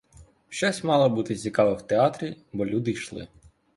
Щось 0.49 0.83
мало 0.83 1.09
бути 1.09 1.35
цікаве 1.35 1.73
в 1.73 1.81
театрі, 1.81 2.35
бо 2.53 2.65
люди 2.65 2.91
йшли. 2.91 3.27